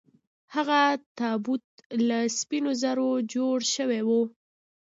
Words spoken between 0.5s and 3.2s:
هغه تابوت له سپینو زرو